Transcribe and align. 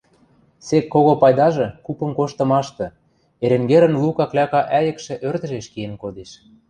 Сек 0.67 0.85
кого 0.93 1.13
пайдажы 1.23 1.67
купым 1.85 2.11
коштымашты: 2.17 2.85
Эренгерӹн 3.43 3.93
лу 4.01 4.09
какляка 4.19 4.61
ӓйӹкшӹ 4.77 5.13
ӧрдӹжеш 5.27 5.65
киэн 5.73 5.93
кодеш 6.01 6.31